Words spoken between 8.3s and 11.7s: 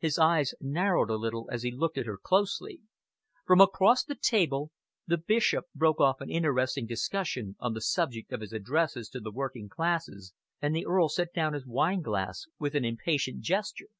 of his addresses to the working classes, and the Earl set down his